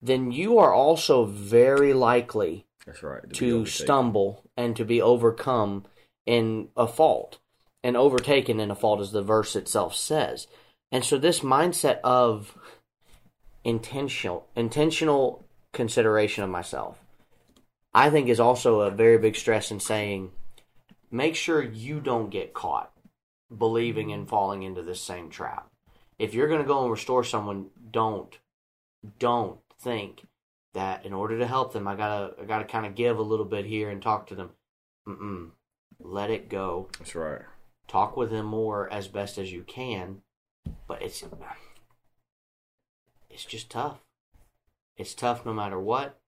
then 0.00 0.32
you 0.32 0.58
are 0.58 0.72
also 0.72 1.26
very 1.26 1.92
likely 1.92 2.64
That's 2.86 3.02
right, 3.02 3.22
to, 3.34 3.64
to 3.64 3.66
stumble 3.66 4.42
and 4.56 4.74
to 4.76 4.84
be 4.86 5.02
overcome 5.02 5.84
in 6.24 6.68
a 6.74 6.86
fault 6.86 7.40
and 7.82 7.98
overtaken 7.98 8.60
in 8.60 8.70
a 8.70 8.74
fault, 8.74 9.02
as 9.02 9.12
the 9.12 9.22
verse 9.22 9.54
itself 9.56 9.94
says. 9.94 10.46
And 10.90 11.04
so, 11.04 11.18
this 11.18 11.40
mindset 11.40 12.00
of 12.02 12.56
intentional 13.62 14.46
intentional 14.56 15.44
consideration 15.72 16.44
of 16.44 16.50
myself 16.50 17.03
I 17.94 18.10
think 18.10 18.28
is 18.28 18.40
also 18.40 18.80
a 18.80 18.90
very 18.90 19.18
big 19.18 19.36
stress 19.36 19.70
in 19.70 19.80
saying 19.80 20.32
make 21.10 21.36
sure 21.36 21.62
you 21.62 22.00
don't 22.00 22.30
get 22.30 22.54
caught 22.54 22.92
believing 23.56 24.12
and 24.12 24.28
falling 24.28 24.62
into 24.62 24.82
this 24.82 25.00
same 25.00 25.30
trap. 25.30 25.70
If 26.18 26.34
you're 26.34 26.48
going 26.48 26.60
to 26.60 26.66
go 26.66 26.82
and 26.82 26.90
restore 26.90 27.24
someone, 27.24 27.66
don't 27.90 28.36
don't 29.18 29.58
think 29.78 30.26
that 30.72 31.04
in 31.04 31.12
order 31.12 31.38
to 31.38 31.46
help 31.46 31.72
them, 31.72 31.86
I 31.86 31.94
gotta 31.94 32.34
I 32.40 32.44
gotta 32.44 32.64
kind 32.64 32.86
of 32.86 32.94
give 32.94 33.18
a 33.18 33.22
little 33.22 33.44
bit 33.44 33.66
here 33.66 33.90
and 33.90 34.02
talk 34.02 34.26
to 34.28 34.34
them. 34.34 34.50
Mm-mm. 35.06 35.50
Let 36.00 36.30
it 36.30 36.48
go. 36.48 36.88
That's 36.98 37.14
right. 37.14 37.42
Talk 37.86 38.16
with 38.16 38.30
them 38.30 38.46
more 38.46 38.92
as 38.92 39.08
best 39.08 39.38
as 39.38 39.52
you 39.52 39.62
can, 39.62 40.22
but 40.86 41.02
it's 41.02 41.22
it's 43.30 43.44
just 43.44 43.70
tough. 43.70 43.98
It's 44.96 45.14
tough 45.14 45.44
no 45.44 45.52
matter 45.52 45.78
what. 45.78 46.18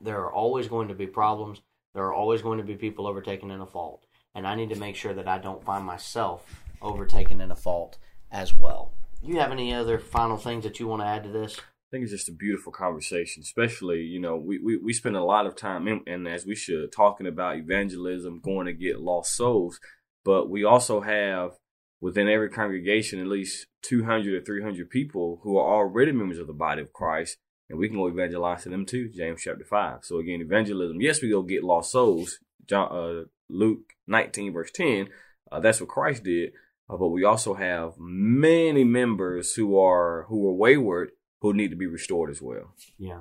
There 0.00 0.20
are 0.20 0.32
always 0.32 0.68
going 0.68 0.88
to 0.88 0.94
be 0.94 1.06
problems. 1.06 1.60
There 1.94 2.04
are 2.04 2.14
always 2.14 2.42
going 2.42 2.58
to 2.58 2.64
be 2.64 2.74
people 2.74 3.06
overtaken 3.06 3.50
in 3.50 3.60
a 3.60 3.66
fault. 3.66 4.06
And 4.34 4.46
I 4.46 4.54
need 4.54 4.70
to 4.70 4.76
make 4.76 4.96
sure 4.96 5.12
that 5.14 5.28
I 5.28 5.38
don't 5.38 5.64
find 5.64 5.84
myself 5.84 6.44
overtaken 6.80 7.40
in 7.40 7.50
a 7.50 7.56
fault 7.56 7.98
as 8.30 8.54
well. 8.54 8.92
You 9.22 9.38
have 9.38 9.52
any 9.52 9.74
other 9.74 9.98
final 9.98 10.36
things 10.36 10.64
that 10.64 10.80
you 10.80 10.86
want 10.86 11.02
to 11.02 11.06
add 11.06 11.24
to 11.24 11.30
this? 11.30 11.58
I 11.58 11.88
think 11.90 12.04
it's 12.04 12.12
just 12.12 12.28
a 12.30 12.32
beautiful 12.32 12.72
conversation, 12.72 13.42
especially, 13.42 14.00
you 14.00 14.18
know, 14.18 14.36
we, 14.36 14.58
we, 14.58 14.78
we 14.78 14.92
spend 14.94 15.14
a 15.14 15.22
lot 15.22 15.46
of 15.46 15.54
time, 15.54 15.86
in, 15.86 16.00
and 16.06 16.26
as 16.26 16.46
we 16.46 16.54
should, 16.54 16.90
talking 16.90 17.26
about 17.26 17.58
evangelism, 17.58 18.40
going 18.40 18.66
to 18.66 18.72
get 18.72 19.00
lost 19.00 19.36
souls. 19.36 19.78
But 20.24 20.48
we 20.48 20.64
also 20.64 21.02
have 21.02 21.52
within 22.00 22.28
every 22.28 22.48
congregation 22.48 23.20
at 23.20 23.26
least 23.26 23.66
200 23.82 24.34
or 24.34 24.44
300 24.44 24.90
people 24.90 25.40
who 25.42 25.56
are 25.58 25.76
already 25.76 26.12
members 26.12 26.38
of 26.38 26.46
the 26.46 26.52
body 26.52 26.82
of 26.82 26.92
Christ 26.92 27.36
and 27.72 27.80
we 27.80 27.88
can 27.88 27.96
go 27.96 28.06
evangelize 28.06 28.64
to 28.64 28.68
them 28.68 28.84
too. 28.84 29.08
James 29.08 29.40
chapter 29.42 29.64
five. 29.64 30.00
So 30.02 30.18
again, 30.18 30.42
evangelism. 30.42 31.00
Yes, 31.00 31.22
we 31.22 31.30
go 31.30 31.42
get 31.42 31.64
lost 31.64 31.90
souls. 31.90 32.38
John, 32.66 32.92
uh, 32.92 33.24
Luke 33.48 33.94
nineteen 34.06 34.52
verse 34.52 34.70
ten. 34.70 35.08
Uh, 35.50 35.60
that's 35.60 35.80
what 35.80 35.88
Christ 35.88 36.24
did. 36.24 36.52
Uh, 36.90 36.98
but 36.98 37.08
we 37.08 37.24
also 37.24 37.54
have 37.54 37.94
many 37.98 38.84
members 38.84 39.54
who 39.54 39.78
are 39.78 40.26
who 40.28 40.46
are 40.46 40.52
wayward 40.52 41.12
who 41.40 41.54
need 41.54 41.70
to 41.70 41.76
be 41.76 41.86
restored 41.86 42.30
as 42.30 42.42
well. 42.42 42.74
Yeah. 42.98 43.20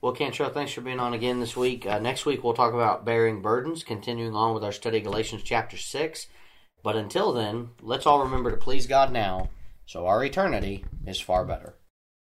Well, 0.00 0.12
Cantrell, 0.12 0.50
thanks 0.50 0.72
for 0.72 0.80
being 0.80 1.00
on 1.00 1.14
again 1.14 1.40
this 1.40 1.56
week. 1.56 1.84
Uh, 1.86 1.98
next 1.98 2.24
week 2.24 2.42
we'll 2.42 2.54
talk 2.54 2.72
about 2.72 3.04
bearing 3.04 3.42
burdens, 3.42 3.84
continuing 3.84 4.34
on 4.34 4.54
with 4.54 4.64
our 4.64 4.72
study 4.72 5.00
Galatians 5.00 5.42
chapter 5.42 5.76
six. 5.76 6.28
But 6.82 6.96
until 6.96 7.32
then, 7.32 7.70
let's 7.82 8.06
all 8.06 8.22
remember 8.22 8.50
to 8.50 8.56
please 8.56 8.86
God 8.86 9.12
now, 9.12 9.50
so 9.84 10.06
our 10.06 10.24
eternity 10.24 10.84
is 11.06 11.20
far 11.20 11.44
better. 11.44 11.74